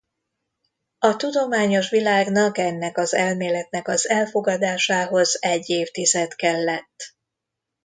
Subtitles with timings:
[0.99, 7.15] A tudományos világnak ennek az elméletnek az elfogadásához egy évtized kellett.